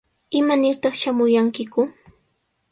¿Imanirtaq 0.39 0.93
shamuyankiku? 1.01 1.81